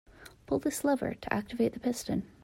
[0.47, 2.25] Pull this lever to activate the piston.